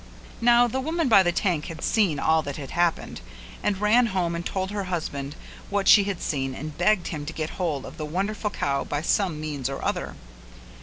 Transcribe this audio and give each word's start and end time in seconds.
Now 0.41 0.65
the 0.67 0.81
woman 0.81 1.07
by 1.09 1.21
the 1.21 1.31
tank 1.31 1.65
had 1.65 1.83
seen 1.83 2.17
all 2.17 2.41
that 2.41 2.57
had 2.57 2.71
happened 2.71 3.21
and 3.61 3.79
ran 3.79 4.07
home 4.07 4.33
and 4.33 4.43
told 4.43 4.71
her 4.71 4.85
husband 4.85 5.35
what 5.69 5.87
she 5.87 6.05
had 6.05 6.23
seen 6.23 6.55
and 6.55 6.75
begged 6.75 7.09
him 7.09 7.23
to 7.27 7.33
get 7.33 7.51
hold 7.61 7.85
of 7.85 7.97
the 7.97 8.05
wonderful 8.05 8.49
cow 8.49 8.83
by 8.83 9.03
some 9.03 9.39
means 9.39 9.69
or 9.69 9.85
other. 9.85 10.15